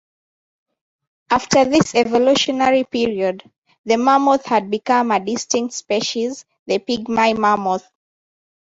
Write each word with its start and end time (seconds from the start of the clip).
After 1.29 1.63
this 1.63 1.93
evolutionary 1.93 2.85
period, 2.85 3.43
the 3.85 3.97
mammoth 3.97 4.47
had 4.47 4.71
become 4.71 5.11
a 5.11 5.23
distinct 5.23 5.75
species, 5.75 6.43
the 6.65 6.79
pygmy 6.79 7.37
mammoth. 7.37 7.87